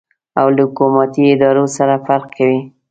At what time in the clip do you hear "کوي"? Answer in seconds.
2.37-2.59